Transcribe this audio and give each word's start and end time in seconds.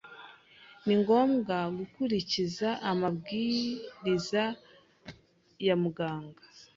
ni 0.85 0.93
ngombwa 1.01 1.57
gukurikiza 1.77 2.69
amabwiriza 2.91 4.43
ya 5.67 5.75
muganga 5.83 6.43